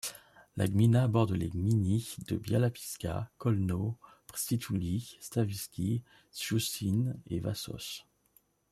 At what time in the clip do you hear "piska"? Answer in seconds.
2.71-3.27